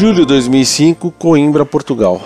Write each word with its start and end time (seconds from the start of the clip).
Julho 0.00 0.14
de 0.14 0.24
2005, 0.24 1.10
Coimbra, 1.10 1.66
Portugal. 1.66 2.22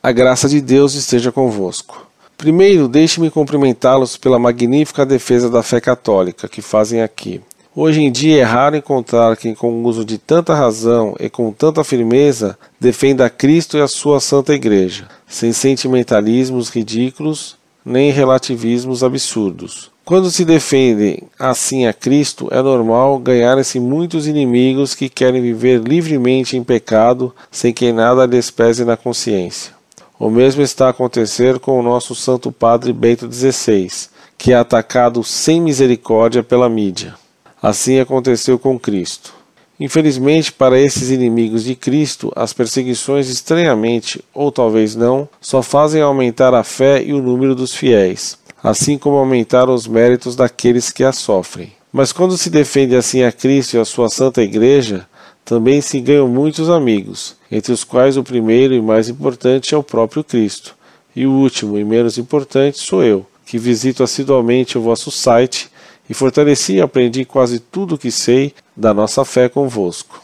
A 0.00 0.12
graça 0.12 0.48
de 0.48 0.60
Deus 0.60 0.94
esteja 0.94 1.32
convosco. 1.32 2.06
Primeiro, 2.38 2.86
deixe-me 2.86 3.32
cumprimentá-los 3.32 4.16
pela 4.16 4.38
magnífica 4.38 5.04
defesa 5.04 5.50
da 5.50 5.60
fé 5.60 5.80
católica 5.80 6.46
que 6.48 6.62
fazem 6.62 7.02
aqui. 7.02 7.40
Hoje 7.74 8.00
em 8.00 8.12
dia 8.12 8.40
é 8.40 8.44
raro 8.44 8.76
encontrar 8.76 9.36
quem, 9.36 9.56
com 9.56 9.72
o 9.72 9.82
uso 9.88 10.04
de 10.04 10.18
tanta 10.18 10.54
razão 10.54 11.16
e 11.18 11.28
com 11.28 11.50
tanta 11.50 11.82
firmeza, 11.82 12.56
defenda 12.78 13.28
Cristo 13.28 13.76
e 13.76 13.80
a 13.80 13.88
sua 13.88 14.20
Santa 14.20 14.54
Igreja, 14.54 15.08
sem 15.26 15.52
sentimentalismos 15.52 16.68
ridículos 16.68 17.56
nem 17.84 18.10
relativismos 18.10 19.02
absurdos. 19.02 19.90
Quando 20.04 20.30
se 20.30 20.44
defendem 20.44 21.22
assim 21.38 21.86
a 21.86 21.92
Cristo, 21.92 22.48
é 22.50 22.60
normal 22.60 23.18
ganharem-se 23.18 23.78
muitos 23.78 24.26
inimigos 24.26 24.94
que 24.94 25.08
querem 25.08 25.40
viver 25.40 25.80
livremente 25.80 26.56
em 26.56 26.64
pecado 26.64 27.34
sem 27.50 27.72
que 27.72 27.92
nada 27.92 28.26
lhes 28.26 28.50
pese 28.50 28.84
na 28.84 28.96
consciência. 28.96 29.72
O 30.18 30.28
mesmo 30.28 30.62
está 30.62 30.88
a 30.88 30.90
acontecer 30.90 31.58
com 31.58 31.78
o 31.78 31.82
nosso 31.82 32.14
Santo 32.14 32.52
Padre 32.52 32.92
Bento 32.92 33.32
XVI, 33.32 33.88
que 34.36 34.52
é 34.52 34.56
atacado 34.56 35.22
sem 35.22 35.60
misericórdia 35.60 36.42
pela 36.42 36.68
mídia. 36.68 37.14
Assim 37.62 38.00
aconteceu 38.00 38.58
com 38.58 38.78
Cristo. 38.78 39.39
Infelizmente, 39.80 40.52
para 40.52 40.78
esses 40.78 41.10
inimigos 41.10 41.64
de 41.64 41.74
Cristo, 41.74 42.30
as 42.36 42.52
perseguições, 42.52 43.30
estranhamente, 43.30 44.22
ou 44.34 44.52
talvez 44.52 44.94
não, 44.94 45.26
só 45.40 45.62
fazem 45.62 46.02
aumentar 46.02 46.52
a 46.52 46.62
fé 46.62 47.02
e 47.02 47.14
o 47.14 47.22
número 47.22 47.54
dos 47.54 47.74
fiéis, 47.74 48.36
assim 48.62 48.98
como 48.98 49.16
aumentar 49.16 49.70
os 49.70 49.86
méritos 49.86 50.36
daqueles 50.36 50.90
que 50.90 51.02
a 51.02 51.12
sofrem. 51.12 51.72
Mas 51.90 52.12
quando 52.12 52.36
se 52.36 52.50
defende 52.50 52.94
assim 52.94 53.22
a 53.22 53.32
Cristo 53.32 53.74
e 53.74 53.80
a 53.80 53.84
sua 53.86 54.10
Santa 54.10 54.42
Igreja, 54.42 55.06
também 55.46 55.80
se 55.80 55.98
ganham 55.98 56.28
muitos 56.28 56.68
amigos, 56.68 57.34
entre 57.50 57.72
os 57.72 57.82
quais 57.82 58.18
o 58.18 58.22
primeiro 58.22 58.74
e 58.74 58.82
mais 58.82 59.08
importante 59.08 59.74
é 59.74 59.78
o 59.78 59.82
próprio 59.82 60.22
Cristo, 60.22 60.76
e 61.16 61.26
o 61.26 61.32
último 61.32 61.78
e 61.78 61.84
menos 61.86 62.18
importante 62.18 62.78
sou 62.78 63.02
eu, 63.02 63.24
que 63.46 63.56
visito 63.56 64.02
assiduamente 64.02 64.76
o 64.76 64.82
vosso 64.82 65.10
site 65.10 65.69
e 66.10 66.14
fortaleci 66.14 66.74
e 66.74 66.80
aprendi 66.80 67.24
quase 67.24 67.60
tudo 67.60 67.94
o 67.94 67.98
que 67.98 68.10
sei 68.10 68.52
da 68.76 68.92
nossa 68.92 69.24
fé 69.24 69.48
convosco. 69.48 70.20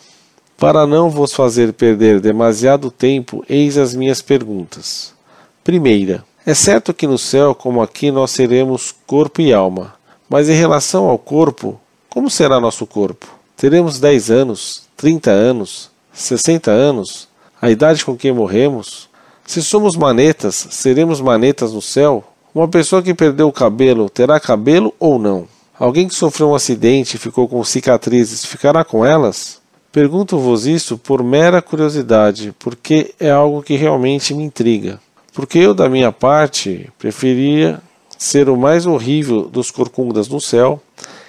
Para 0.59 0.85
não 0.85 1.09
vos 1.09 1.33
fazer 1.33 1.73
perder 1.73 2.19
demasiado 2.19 2.91
tempo, 2.91 3.45
eis 3.49 3.79
as 3.79 3.95
minhas 3.95 4.21
perguntas. 4.21 5.15
Primeira, 5.63 6.25
é 6.45 6.55
certo 6.55 6.93
que 6.93 7.07
no 7.07 7.17
céu, 7.17 7.55
como 7.55 7.81
aqui, 7.81 8.11
nós 8.11 8.33
seremos 8.33 8.93
corpo 9.07 9.41
e 9.41 9.53
alma, 9.53 9.95
mas 10.29 10.49
em 10.49 10.55
relação 10.55 11.05
ao 11.05 11.19
corpo, 11.19 11.81
como 12.11 12.29
será 12.29 12.59
nosso 12.59 12.85
corpo? 12.85 13.29
Teremos 13.57 14.01
10 14.01 14.31
anos, 14.33 14.83
30 14.97 15.31
anos, 15.31 15.89
60 16.13 16.69
anos, 16.69 17.29
a 17.63 17.71
idade 17.71 18.05
com 18.05 18.17
que 18.17 18.33
morremos? 18.33 19.09
Se 19.47 19.63
somos 19.63 19.95
manetas, 19.95 20.67
seremos 20.71 21.21
manetas 21.21 21.73
no 21.73 21.81
céu? 21.81 22.25
Uma 22.53 22.67
pessoa 22.67 23.03
que 23.03 23.15
perdeu 23.15 23.47
o 23.47 23.53
cabelo 23.53 24.11
terá 24.11 24.41
cabelo 24.41 24.93
ou 24.99 25.17
não? 25.17 25.47
Alguém 25.79 26.09
que 26.09 26.15
sofreu 26.15 26.51
um 26.51 26.55
acidente 26.55 27.17
e 27.17 27.19
ficou 27.19 27.47
com 27.47 27.63
cicatrizes 27.63 28.47
ficará 28.47 28.83
com 28.83 29.05
elas? 29.05 29.61
Pergunto-vos 29.93 30.67
isso 30.67 30.97
por 30.97 31.23
mera 31.23 31.61
curiosidade, 31.61 32.55
porque 32.59 33.15
é 33.21 33.31
algo 33.31 33.63
que 33.63 33.77
realmente 33.77 34.33
me 34.33 34.43
intriga. 34.43 34.99
Porque 35.35 35.59
eu, 35.59 35.75
da 35.75 35.87
minha 35.87 36.11
parte, 36.11 36.91
preferia 36.99 37.79
ser 38.17 38.49
o 38.49 38.57
mais 38.57 38.87
horrível 38.87 39.43
dos 39.43 39.71
corcundas 39.71 40.29
no 40.29 40.41
céu 40.41 40.81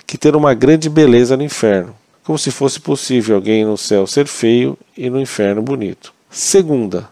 que 0.05 0.17
ter 0.17 0.33
uma 0.33 0.53
grande 0.53 0.89
beleza 0.89 1.35
no 1.35 1.43
inferno, 1.43 1.93
como 2.23 2.37
se 2.37 2.49
fosse 2.49 2.79
possível 2.79 3.35
alguém 3.35 3.65
no 3.65 3.77
céu 3.77 4.07
ser 4.07 4.27
feio 4.27 4.77
e 4.97 5.09
no 5.09 5.19
inferno 5.19 5.61
bonito. 5.61 6.13
Segunda, 6.29 7.09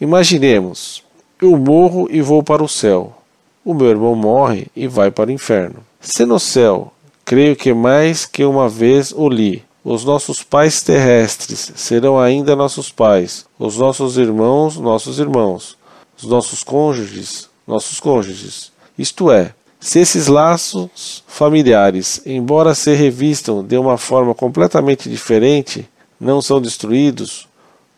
imaginemos, 0.00 1.04
eu 1.40 1.56
morro 1.56 2.08
e 2.10 2.20
vou 2.20 2.42
para 2.42 2.62
o 2.62 2.68
céu. 2.68 3.16
O 3.64 3.72
meu 3.72 3.88
irmão 3.88 4.16
morre 4.16 4.66
e 4.74 4.88
vai 4.88 5.12
para 5.12 5.30
o 5.30 5.32
inferno. 5.32 5.76
Se 6.04 6.26
no 6.26 6.40
céu, 6.40 6.92
creio 7.24 7.54
que 7.54 7.72
mais 7.72 8.26
que 8.26 8.44
uma 8.44 8.68
vez 8.68 9.12
o 9.12 9.28
li, 9.28 9.64
os 9.84 10.04
nossos 10.04 10.42
pais 10.42 10.82
terrestres 10.82 11.72
serão 11.76 12.18
ainda 12.18 12.56
nossos 12.56 12.90
pais, 12.90 13.46
os 13.56 13.78
nossos 13.78 14.16
irmãos, 14.18 14.76
nossos 14.76 15.20
irmãos, 15.20 15.78
os 16.18 16.24
nossos 16.24 16.64
cônjuges, 16.64 17.48
nossos 17.64 18.00
cônjuges. 18.00 18.72
Isto 18.98 19.30
é, 19.30 19.54
se 19.78 20.00
esses 20.00 20.26
laços 20.26 21.22
familiares, 21.28 22.20
embora 22.26 22.74
se 22.74 22.92
revistam 22.94 23.64
de 23.64 23.78
uma 23.78 23.96
forma 23.96 24.34
completamente 24.34 25.08
diferente, 25.08 25.88
não 26.20 26.42
são 26.42 26.60
destruídos, 26.60 27.46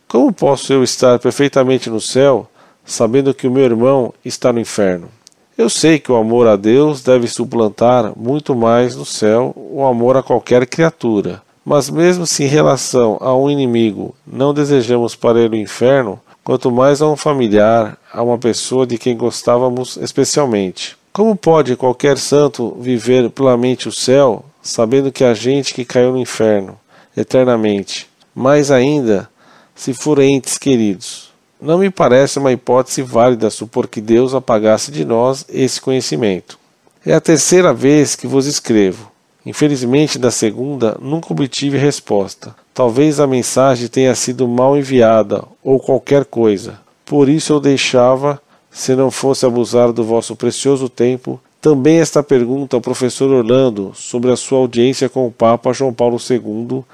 como 0.07 0.31
posso 0.31 0.75
eu 0.75 0.85
estar 0.85 1.19
perfeitamente 1.19 1.89
no 1.89 2.03
céu, 2.03 2.47
sabendo 2.85 3.33
que 3.33 3.47
o 3.47 3.51
meu 3.51 3.65
irmão 3.65 4.13
está 4.23 4.53
no 4.53 4.61
inferno? 4.61 5.09
Eu 5.57 5.71
sei 5.71 6.01
que 6.01 6.11
o 6.11 6.17
amor 6.17 6.49
a 6.49 6.57
Deus 6.57 7.01
deve 7.01 7.29
suplantar 7.29 8.13
muito 8.17 8.57
mais 8.57 8.97
no 8.97 9.05
céu 9.05 9.55
o 9.57 9.85
amor 9.85 10.17
a 10.17 10.23
qualquer 10.23 10.67
criatura. 10.67 11.41
Mas 11.65 11.89
mesmo 11.89 12.27
se 12.27 12.43
em 12.43 12.49
relação 12.49 13.17
a 13.21 13.37
um 13.37 13.49
inimigo 13.49 14.17
não 14.27 14.53
desejamos 14.53 15.15
para 15.15 15.41
ele 15.41 15.57
o 15.57 15.61
inferno, 15.61 16.19
quanto 16.43 16.73
mais 16.73 17.01
a 17.01 17.09
um 17.09 17.15
familiar, 17.15 17.97
a 18.13 18.21
uma 18.21 18.37
pessoa 18.37 18.85
de 18.85 18.99
quem 18.99 19.17
gostávamos 19.17 19.97
especialmente. 19.97 20.97
Como 21.13 21.37
pode 21.37 21.77
qualquer 21.77 22.19
santo 22.19 22.77
viver 22.81 23.31
plenamente 23.31 23.89
o 23.89 23.93
céu, 23.93 24.45
sabendo 24.61 25.13
que 25.13 25.23
a 25.23 25.35
gente 25.35 25.73
que 25.73 25.85
caiu 25.85 26.11
no 26.11 26.19
inferno 26.19 26.77
eternamente, 27.17 28.09
mais 28.35 28.73
ainda 28.73 29.31
se 29.73 29.95
for 29.95 30.19
entes 30.19 30.59
queridos? 30.59 31.34
Não 31.65 31.79
me 31.79 31.89
parece 31.89 32.39
uma 32.39 32.53
hipótese 32.53 33.01
válida 33.01 33.49
supor 33.49 33.89
que 33.89 33.99
Deus 33.99 34.35
apagasse 34.35 34.93
de 34.93 35.03
nós 35.03 35.47
esse 35.49 35.81
conhecimento. 35.81 36.59
É 37.07 37.15
a 37.15 37.21
terceira 37.23 37.73
vez 37.73 38.15
que 38.15 38.27
vos 38.27 38.45
escrevo. 38.45 39.11
Infelizmente, 39.47 40.19
da 40.19 40.31
segunda, 40.31 40.99
nunca 41.01 41.33
obtive 41.33 41.79
resposta. 41.79 42.55
Talvez 42.75 43.19
a 43.19 43.27
mensagem 43.27 43.89
tenha 43.89 44.15
sido 44.15 44.47
mal 44.47 44.77
enviada 44.77 45.43
ou 45.63 45.81
qualquer 45.81 46.27
coisa. 46.27 46.79
Por 47.03 47.31
isso 47.31 47.55
eu 47.55 47.61
deixava, 47.61 48.39
se 48.71 48.95
não 48.95 49.11
fosse 49.11 49.47
abusar 49.47 49.91
do 49.91 50.05
vosso 50.05 50.37
precioso 50.37 50.91
tempo, 50.91 51.41
também 51.63 51.99
esta 51.99 52.23
pergunta 52.23 52.77
ao 52.77 52.83
professor 52.83 53.31
Orlando 53.31 53.91
sobre 53.95 54.31
a 54.31 54.37
sua 54.37 54.59
audiência 54.59 55.09
com 55.09 55.27
o 55.27 55.33
Papa 55.33 55.73
João 55.73 55.95
Paulo 55.95 56.19
II 56.19 56.85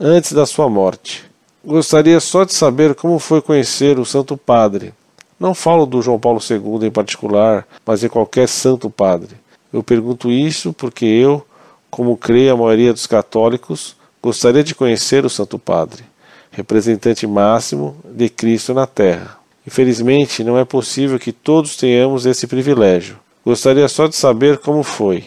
antes 0.00 0.32
da 0.32 0.46
sua 0.46 0.70
morte. 0.70 1.33
Gostaria 1.66 2.20
só 2.20 2.44
de 2.44 2.52
saber 2.52 2.94
como 2.94 3.18
foi 3.18 3.40
conhecer 3.40 3.98
o 3.98 4.04
Santo 4.04 4.36
Padre. 4.36 4.92
Não 5.40 5.54
falo 5.54 5.86
do 5.86 6.02
João 6.02 6.20
Paulo 6.20 6.38
II 6.38 6.86
em 6.86 6.90
particular, 6.90 7.66
mas 7.86 8.00
de 8.00 8.08
qualquer 8.10 8.46
Santo 8.48 8.90
Padre. 8.90 9.30
Eu 9.72 9.82
pergunto 9.82 10.30
isso 10.30 10.74
porque 10.74 11.06
eu, 11.06 11.44
como 11.90 12.18
creio 12.18 12.52
a 12.52 12.56
maioria 12.56 12.92
dos 12.92 13.06
católicos, 13.06 13.96
gostaria 14.22 14.62
de 14.62 14.74
conhecer 14.74 15.24
o 15.24 15.30
Santo 15.30 15.58
Padre, 15.58 16.04
representante 16.50 17.26
máximo 17.26 17.96
de 18.04 18.28
Cristo 18.28 18.74
na 18.74 18.86
Terra. 18.86 19.38
Infelizmente, 19.66 20.44
não 20.44 20.58
é 20.58 20.66
possível 20.66 21.18
que 21.18 21.32
todos 21.32 21.76
tenhamos 21.76 22.26
esse 22.26 22.46
privilégio. 22.46 23.16
Gostaria 23.42 23.88
só 23.88 24.06
de 24.06 24.16
saber 24.16 24.58
como 24.58 24.82
foi. 24.82 25.24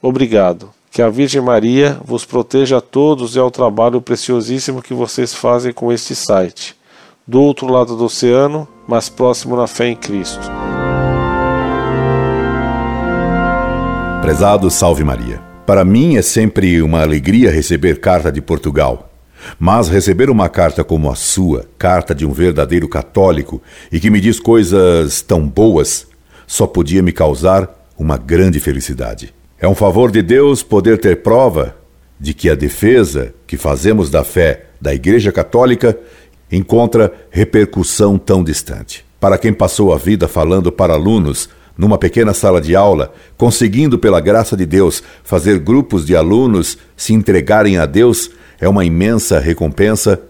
Obrigado. 0.00 0.70
Que 0.94 1.02
a 1.02 1.10
Virgem 1.10 1.42
Maria 1.42 1.98
vos 2.04 2.24
proteja 2.24 2.78
a 2.78 2.80
todos 2.80 3.34
e 3.34 3.38
ao 3.40 3.50
trabalho 3.50 4.00
preciosíssimo 4.00 4.80
que 4.80 4.94
vocês 4.94 5.34
fazem 5.34 5.72
com 5.72 5.92
este 5.92 6.14
site. 6.14 6.76
Do 7.26 7.42
outro 7.42 7.66
lado 7.66 7.96
do 7.96 8.04
oceano, 8.04 8.68
mas 8.86 9.08
próximo 9.08 9.56
na 9.56 9.66
fé 9.66 9.88
em 9.88 9.96
Cristo. 9.96 10.48
Prezado 14.22 14.70
Salve 14.70 15.02
Maria. 15.02 15.42
Para 15.66 15.84
mim 15.84 16.16
é 16.16 16.22
sempre 16.22 16.80
uma 16.80 17.02
alegria 17.02 17.50
receber 17.50 17.98
carta 17.98 18.30
de 18.30 18.40
Portugal. 18.40 19.10
Mas 19.58 19.88
receber 19.88 20.30
uma 20.30 20.48
carta 20.48 20.84
como 20.84 21.10
a 21.10 21.16
sua, 21.16 21.68
carta 21.76 22.14
de 22.14 22.24
um 22.24 22.30
verdadeiro 22.30 22.88
católico 22.88 23.60
e 23.90 23.98
que 23.98 24.10
me 24.10 24.20
diz 24.20 24.38
coisas 24.38 25.22
tão 25.22 25.44
boas, 25.44 26.06
só 26.46 26.68
podia 26.68 27.02
me 27.02 27.10
causar 27.10 27.68
uma 27.98 28.16
grande 28.16 28.60
felicidade. 28.60 29.34
É 29.58 29.68
um 29.68 29.74
favor 29.74 30.10
de 30.10 30.20
Deus 30.20 30.62
poder 30.62 30.98
ter 30.98 31.22
prova 31.22 31.76
de 32.18 32.34
que 32.34 32.50
a 32.50 32.54
defesa 32.54 33.34
que 33.46 33.56
fazemos 33.56 34.10
da 34.10 34.24
fé 34.24 34.66
da 34.80 34.94
Igreja 34.94 35.30
Católica 35.30 35.96
encontra 36.50 37.12
repercussão 37.30 38.18
tão 38.18 38.42
distante. 38.42 39.04
Para 39.20 39.38
quem 39.38 39.52
passou 39.52 39.92
a 39.92 39.96
vida 39.96 40.28
falando 40.28 40.70
para 40.70 40.94
alunos 40.94 41.48
numa 41.76 41.98
pequena 41.98 42.32
sala 42.32 42.60
de 42.60 42.76
aula, 42.76 43.12
conseguindo, 43.36 43.98
pela 43.98 44.20
graça 44.20 44.56
de 44.56 44.64
Deus, 44.64 45.02
fazer 45.24 45.58
grupos 45.58 46.04
de 46.04 46.14
alunos 46.14 46.78
se 46.96 47.12
entregarem 47.12 47.78
a 47.78 47.86
Deus, 47.86 48.30
é 48.60 48.68
uma 48.68 48.84
imensa 48.84 49.38
recompensa 49.40 50.20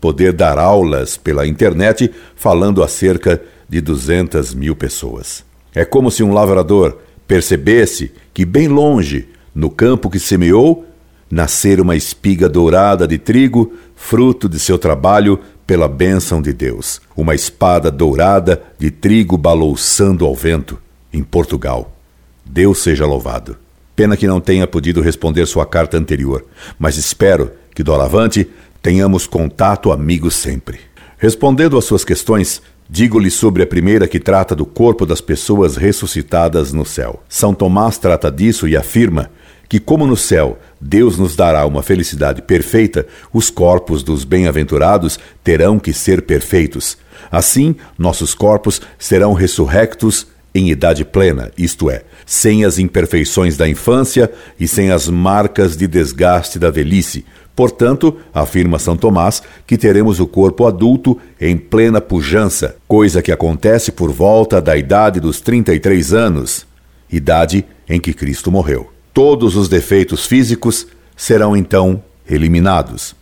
poder 0.00 0.32
dar 0.32 0.58
aulas 0.58 1.16
pela 1.16 1.46
internet 1.46 2.10
falando 2.36 2.82
a 2.82 2.88
cerca 2.88 3.40
de 3.68 3.80
200 3.80 4.54
mil 4.54 4.76
pessoas. 4.76 5.44
É 5.74 5.84
como 5.84 6.10
se 6.10 6.22
um 6.22 6.32
lavrador 6.32 6.98
percebesse 7.26 8.12
que 8.32 8.44
bem 8.44 8.68
longe, 8.68 9.28
no 9.54 9.70
campo 9.70 10.10
que 10.10 10.18
semeou, 10.18 10.86
nascer 11.30 11.80
uma 11.80 11.96
espiga 11.96 12.48
dourada 12.48 13.06
de 13.06 13.18
trigo, 13.18 13.72
fruto 13.96 14.48
de 14.48 14.58
seu 14.58 14.78
trabalho 14.78 15.40
pela 15.66 15.88
bênção 15.88 16.42
de 16.42 16.52
Deus, 16.52 17.00
uma 17.16 17.34
espada 17.34 17.90
dourada 17.90 18.62
de 18.78 18.90
trigo 18.90 19.36
balouçando 19.36 20.26
ao 20.26 20.34
vento, 20.34 20.78
em 21.12 21.22
Portugal. 21.22 21.96
Deus 22.44 22.82
seja 22.82 23.06
louvado. 23.06 23.56
Pena 23.96 24.16
que 24.16 24.26
não 24.26 24.40
tenha 24.40 24.66
podido 24.66 25.00
responder 25.00 25.46
sua 25.46 25.64
carta 25.64 25.96
anterior, 25.96 26.44
mas 26.78 26.96
espero 26.96 27.52
que 27.74 27.82
doravante 27.82 28.48
tenhamos 28.82 29.26
contato 29.26 29.92
amigo 29.92 30.30
sempre. 30.30 30.80
Respondendo 31.16 31.78
às 31.78 31.84
suas 31.84 32.04
questões, 32.04 32.60
digo-lhe 32.88 33.30
sobre 33.30 33.62
a 33.62 33.66
primeira 33.66 34.06
que 34.06 34.20
trata 34.20 34.54
do 34.54 34.66
corpo 34.66 35.06
das 35.06 35.20
pessoas 35.20 35.76
ressuscitadas 35.76 36.72
no 36.72 36.84
céu. 36.84 37.22
São 37.28 37.54
Tomás 37.54 37.98
trata 37.98 38.30
disso 38.30 38.68
e 38.68 38.76
afirma 38.76 39.30
que, 39.68 39.80
como 39.80 40.06
no 40.06 40.16
céu 40.16 40.58
Deus 40.80 41.18
nos 41.18 41.34
dará 41.34 41.66
uma 41.66 41.82
felicidade 41.82 42.42
perfeita, 42.42 43.06
os 43.32 43.50
corpos 43.50 44.02
dos 44.02 44.24
bem-aventurados 44.24 45.18
terão 45.42 45.78
que 45.78 45.92
ser 45.92 46.22
perfeitos. 46.22 46.98
Assim, 47.30 47.74
nossos 47.98 48.34
corpos 48.34 48.80
serão 48.98 49.32
ressurrectos 49.32 50.26
em 50.54 50.70
idade 50.70 51.04
plena, 51.04 51.50
isto 51.58 51.90
é, 51.90 52.04
sem 52.26 52.64
as 52.64 52.78
imperfeições 52.78 53.56
da 53.56 53.68
infância 53.68 54.30
e 54.58 54.66
sem 54.66 54.90
as 54.90 55.08
marcas 55.08 55.76
de 55.76 55.86
desgaste 55.86 56.58
da 56.58 56.70
velhice. 56.70 57.24
Portanto, 57.54 58.16
afirma 58.32 58.78
São 58.78 58.96
Tomás 58.96 59.42
que 59.66 59.78
teremos 59.78 60.18
o 60.18 60.26
corpo 60.26 60.66
adulto 60.66 61.18
em 61.40 61.56
plena 61.56 62.00
pujança, 62.00 62.76
coisa 62.88 63.22
que 63.22 63.30
acontece 63.30 63.92
por 63.92 64.10
volta 64.10 64.60
da 64.60 64.76
idade 64.76 65.20
dos 65.20 65.40
33 65.40 66.12
anos, 66.12 66.66
idade 67.10 67.64
em 67.88 68.00
que 68.00 68.12
Cristo 68.12 68.50
morreu. 68.50 68.90
Todos 69.12 69.54
os 69.54 69.68
defeitos 69.68 70.26
físicos 70.26 70.88
serão 71.16 71.56
então 71.56 72.02
eliminados. 72.28 73.14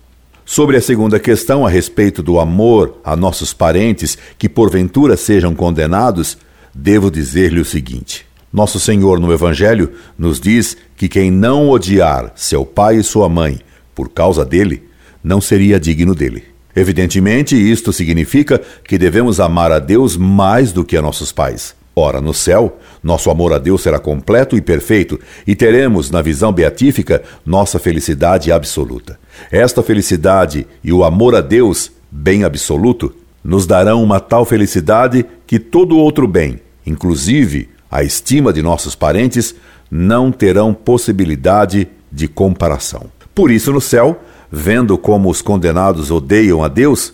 Sobre 0.45 0.77
a 0.77 0.81
segunda 0.81 1.21
questão 1.21 1.67
a 1.67 1.71
respeito 1.71 2.23
do 2.23 2.41
amor 2.41 2.99
a 3.05 3.15
nossos 3.15 3.53
parentes 3.53 4.17
que 4.39 4.49
porventura 4.49 5.17
sejam 5.17 5.55
condenados, 5.55 6.39
devo 6.75 7.11
dizer-lhe 7.11 7.61
o 7.61 7.65
seguinte: 7.65 8.27
Nosso 8.53 8.79
Senhor 8.79 9.19
no 9.19 9.33
Evangelho 9.33 9.93
nos 10.19 10.39
diz 10.39 10.77
que 10.97 11.09
quem 11.09 11.31
não 11.31 11.71
odiar 11.71 12.33
seu 12.37 12.67
pai 12.67 12.97
e 12.97 13.03
sua 13.03 13.29
mãe 13.29 13.61
por 13.95 14.09
causa 14.09 14.45
dele, 14.45 14.83
não 15.23 15.41
seria 15.41 15.79
digno 15.79 16.15
dele. 16.15 16.45
Evidentemente, 16.75 17.55
isto 17.55 17.93
significa 17.93 18.61
que 18.85 18.99
devemos 18.99 19.39
amar 19.39 19.71
a 19.71 19.79
Deus 19.79 20.17
mais 20.17 20.73
do 20.73 20.85
que 20.85 20.97
a 20.97 21.03
nossos 21.03 21.31
pais. 21.31 21.75
Ora, 21.95 22.23
no 22.23 22.33
céu, 22.33 22.79
nosso 23.03 23.31
amor 23.31 23.53
a 23.53 23.59
Deus 23.59 23.83
será 23.83 23.99
completo 23.99 24.57
e 24.57 24.63
perfeito, 24.63 25.21
e 25.47 25.55
teremos, 25.55 26.11
na 26.11 26.23
visão 26.23 26.51
beatífica, 26.51 27.23
nossa 27.45 27.79
felicidade 27.79 28.51
absoluta. 28.51 29.19
Esta 29.51 29.83
felicidade 29.83 30.67
e 30.83 30.91
o 30.91 31.05
amor 31.05 31.35
a 31.35 31.43
Deus, 31.43 31.93
bem 32.11 32.45
absoluto, 32.45 33.15
nos 33.45 33.67
darão 33.67 34.03
uma 34.03 34.21
tal 34.21 34.47
felicidade 34.47 35.27
que 35.47 35.59
todo 35.59 35.99
outro 35.99 36.27
bem, 36.27 36.61
inclusive 36.87 37.69
a 37.93 38.03
estima 38.03 38.55
de 38.55 38.63
nossos 38.63 38.95
parentes, 38.95 39.55
não 39.91 40.33
terão 40.33 40.73
possibilidade 40.73 41.87
de 42.11 42.27
comparação. 42.27 43.05
Por 43.35 43.51
isso, 43.51 43.71
no 43.71 43.83
céu, 43.83 44.23
vendo 44.51 44.97
como 44.97 45.29
os 45.29 45.43
condenados 45.43 46.11
odeiam 46.11 46.65
a 46.65 46.69
Deus, 46.69 47.13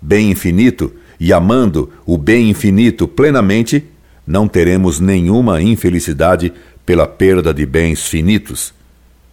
bem 0.00 0.30
infinito, 0.30 0.90
e 1.20 1.30
amando 1.30 1.92
o 2.06 2.16
bem 2.16 2.48
infinito 2.48 3.06
plenamente, 3.06 3.84
não 4.26 4.48
teremos 4.48 4.98
nenhuma 4.98 5.60
infelicidade 5.60 6.52
pela 6.86 7.06
perda 7.06 7.52
de 7.52 7.66
bens 7.66 8.06
finitos, 8.06 8.72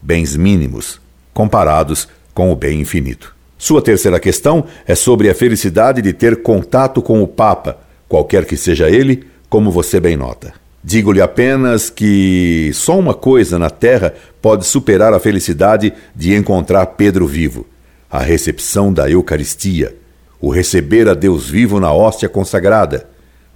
bens 0.01 0.35
mínimos, 0.35 0.99
comparados 1.33 2.07
com 2.33 2.51
o 2.51 2.55
bem 2.55 2.81
infinito. 2.81 3.33
Sua 3.57 3.81
terceira 3.81 4.19
questão 4.19 4.65
é 4.85 4.93
sobre 4.93 5.29
a 5.29 5.35
felicidade 5.35 6.01
de 6.01 6.11
ter 6.11 6.41
contato 6.41 7.01
com 7.01 7.23
o 7.23 7.27
Papa, 7.27 7.79
qualquer 8.09 8.43
que 8.43 8.57
seja 8.57 8.89
ele, 8.89 9.25
como 9.49 9.71
você 9.71 9.99
bem 9.99 10.17
nota. 10.17 10.53
Digo-lhe 10.83 11.21
apenas 11.21 11.89
que 11.89 12.71
só 12.73 12.97
uma 12.97 13.13
coisa 13.13 13.59
na 13.59 13.69
Terra 13.69 14.13
pode 14.41 14.65
superar 14.65 15.13
a 15.13 15.19
felicidade 15.19 15.93
de 16.15 16.35
encontrar 16.35 16.85
Pedro 16.87 17.27
vivo: 17.27 17.67
a 18.09 18.19
recepção 18.19 18.91
da 18.91 19.09
Eucaristia, 19.09 19.95
o 20.39 20.49
receber 20.49 21.07
a 21.07 21.13
Deus 21.13 21.49
vivo 21.49 21.79
na 21.79 21.93
hóstia 21.93 22.27
consagrada 22.27 23.11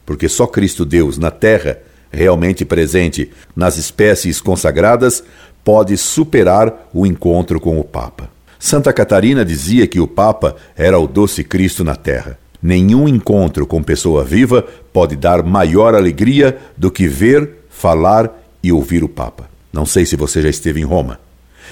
porque 0.06 0.30
só 0.30 0.46
Cristo 0.46 0.86
Deus 0.86 1.18
na 1.18 1.32
Terra, 1.32 1.80
realmente 2.12 2.64
presente 2.64 3.32
nas 3.56 3.78
espécies 3.78 4.40
consagradas, 4.40 5.24
pode 5.64 5.98
superar 5.98 6.90
o 6.94 7.06
encontro 7.06 7.60
com 7.60 7.80
o 7.80 7.84
Papa. 7.84 8.30
Santa 8.60 8.94
Catarina 8.94 9.44
dizia 9.44 9.88
que 9.88 10.00
o 10.00 10.08
Papa 10.08 10.56
era 10.78 11.00
o 11.00 11.08
doce 11.08 11.44
Cristo 11.44 11.84
na 11.84 11.96
Terra. 11.96 12.38
Nenhum 12.66 13.08
encontro 13.08 13.68
com 13.68 13.84
pessoa 13.84 14.24
viva 14.24 14.66
pode 14.92 15.16
dar 15.16 15.44
maior 15.44 15.94
alegria 15.94 16.58
do 16.76 16.90
que 16.90 17.08
ver, 17.08 17.48
falar 17.70 18.44
e 18.64 18.72
ouvir 18.72 19.04
o 19.04 19.08
Papa. 19.08 19.48
Não 19.72 19.86
sei 19.86 20.04
se 20.04 20.16
você 20.16 20.42
já 20.42 20.50
esteve 20.50 20.82
em 20.82 20.84
Roma. 20.84 21.20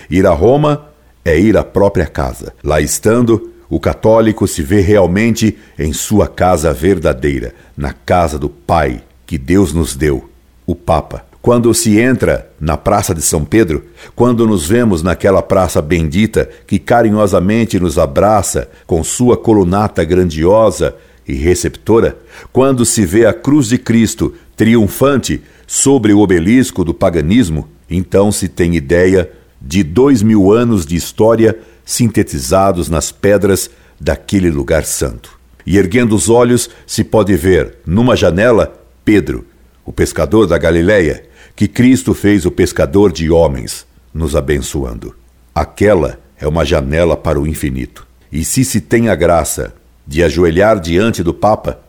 Ir 0.08 0.28
a 0.28 0.34
Roma 0.34 0.86
é 1.26 1.36
ir 1.40 1.58
à 1.58 1.64
própria 1.64 2.06
casa. 2.06 2.54
Lá 2.64 2.80
estando, 2.80 3.54
o 3.68 3.80
católico 3.80 4.48
se 4.48 4.62
vê 4.62 4.82
realmente 4.82 5.58
em 5.80 5.92
sua 5.94 6.28
casa 6.28 6.72
verdadeira, 6.72 7.56
na 7.76 7.92
casa 7.92 8.38
do 8.38 8.48
Pai 8.48 9.02
que 9.26 9.40
Deus 9.40 9.74
nos 9.74 9.96
deu, 9.96 10.30
o 10.64 10.76
Papa. 10.76 11.26
Quando 11.44 11.74
se 11.74 12.00
entra 12.00 12.50
na 12.58 12.78
Praça 12.78 13.14
de 13.14 13.22
São 13.22 13.44
Pedro, 13.44 13.84
quando 14.16 14.48
nos 14.48 14.66
vemos 14.66 15.04
naquela 15.04 15.42
praça 15.42 15.82
bendita 15.82 16.50
que 16.66 16.80
carinhosamente 16.80 17.78
nos 17.82 18.00
abraça 18.00 18.70
com 18.88 19.04
sua 19.04 19.36
colunata 19.36 20.06
grandiosa 20.06 20.96
e 21.28 21.34
receptora, 21.34 22.18
quando 22.54 22.86
se 22.86 23.06
vê 23.06 23.26
a 23.26 23.34
cruz 23.34 23.68
de 23.68 23.78
Cristo 23.78 24.34
triunfante 24.56 25.42
sobre 25.68 26.14
o 26.14 26.22
obelisco 26.22 26.82
do 26.82 26.94
paganismo, 26.94 27.68
então 27.90 28.32
se 28.32 28.48
tem 28.48 28.78
ideia 28.78 29.30
de 29.62 29.84
dois 29.84 30.22
mil 30.22 30.54
anos 30.54 30.86
de 30.86 30.96
história 30.96 31.60
sintetizados 31.84 32.88
nas 32.88 33.12
pedras 33.12 33.70
daquele 34.00 34.50
lugar 34.50 34.86
santo. 34.86 35.38
E 35.66 35.78
erguendo 35.78 36.16
os 36.16 36.30
olhos, 36.30 36.70
se 36.88 37.04
pode 37.04 37.36
ver, 37.36 37.80
numa 37.86 38.16
janela, 38.16 38.82
Pedro, 39.04 39.46
o 39.86 39.92
pescador 39.92 40.48
da 40.48 40.58
Galileia, 40.58 41.24
que 41.56 41.68
Cristo 41.68 42.14
fez 42.14 42.46
o 42.46 42.52
pescador 42.52 43.12
de 43.12 43.30
homens, 43.30 43.86
nos 44.14 44.36
abençoando. 44.36 45.16
Aquela 45.54 46.20
é 46.40 46.48
uma 46.48 46.66
janela 46.66 47.16
para 47.16 47.40
o 47.40 47.48
infinito. 47.48 48.08
E 48.32 48.44
se 48.44 48.66
se 48.66 48.82
tem 48.82 49.10
a 49.10 49.16
graça 49.16 49.74
de 50.06 50.24
ajoelhar 50.24 50.80
diante 50.80 51.24
do 51.24 51.34
Papa, 51.34 51.80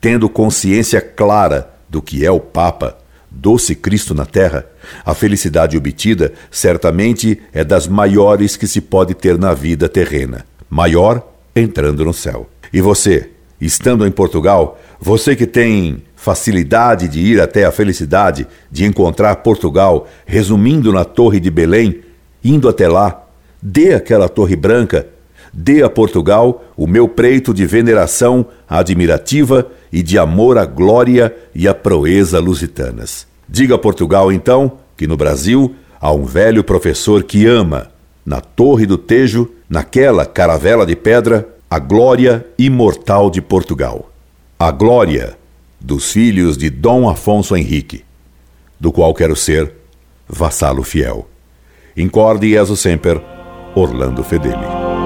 tendo 0.00 0.28
consciência 0.28 1.00
clara 1.00 1.70
do 1.88 2.02
que 2.02 2.24
é 2.24 2.30
o 2.30 2.40
Papa, 2.40 2.98
doce 3.30 3.74
Cristo 3.74 4.14
na 4.14 4.26
terra, 4.26 4.66
a 5.04 5.14
felicidade 5.14 5.76
obtida 5.76 6.32
certamente 6.50 7.40
é 7.52 7.64
das 7.64 7.86
maiores 7.86 8.56
que 8.56 8.66
se 8.66 8.80
pode 8.80 9.14
ter 9.14 9.38
na 9.38 9.52
vida 9.54 9.88
terrena. 9.88 10.44
Maior 10.68 11.26
entrando 11.54 12.04
no 12.04 12.12
céu. 12.12 12.48
E 12.72 12.80
você, 12.80 13.30
estando 13.60 14.06
em 14.06 14.10
Portugal, 14.10 14.80
você 15.00 15.36
que 15.36 15.46
tem 15.46 16.02
facilidade 16.24 17.06
de 17.06 17.20
ir 17.20 17.38
até 17.38 17.66
a 17.66 17.70
felicidade 17.70 18.46
de 18.70 18.86
encontrar 18.86 19.36
Portugal, 19.36 20.08
resumindo 20.24 20.90
na 20.90 21.04
Torre 21.04 21.38
de 21.38 21.50
Belém, 21.50 22.00
indo 22.42 22.66
até 22.66 22.88
lá, 22.88 23.26
dê 23.62 23.92
aquela 23.92 24.26
torre 24.26 24.56
branca, 24.56 25.06
dê 25.52 25.82
a 25.82 25.90
Portugal 25.90 26.64
o 26.78 26.86
meu 26.86 27.06
preito 27.06 27.52
de 27.52 27.66
veneração 27.66 28.46
admirativa 28.66 29.66
e 29.92 30.02
de 30.02 30.18
amor 30.18 30.56
à 30.56 30.64
glória 30.64 31.34
e 31.54 31.68
à 31.68 31.74
proeza 31.74 32.40
lusitanas. 32.40 33.26
Diga 33.46 33.74
a 33.74 33.78
Portugal, 33.78 34.32
então, 34.32 34.78
que 34.96 35.06
no 35.06 35.18
Brasil 35.18 35.74
há 36.00 36.10
um 36.10 36.24
velho 36.24 36.64
professor 36.64 37.22
que 37.22 37.46
ama, 37.46 37.88
na 38.24 38.40
Torre 38.40 38.86
do 38.86 38.96
Tejo, 38.96 39.50
naquela 39.68 40.24
caravela 40.24 40.86
de 40.86 40.96
pedra, 40.96 41.46
a 41.70 41.78
glória 41.78 42.46
imortal 42.58 43.28
de 43.28 43.42
Portugal. 43.42 44.10
A 44.58 44.70
glória 44.70 45.36
dos 45.84 46.12
filhos 46.12 46.56
de 46.56 46.70
Dom 46.70 47.08
Afonso 47.08 47.54
Henrique, 47.54 48.04
do 48.80 48.90
qual 48.90 49.12
quero 49.12 49.36
ser 49.36 49.74
vassalo 50.26 50.82
fiel. 50.82 51.28
Incorde 51.94 52.48
Jesus 52.48 52.80
Semper, 52.80 53.20
Orlando 53.74 54.24
Fedeli. 54.24 55.03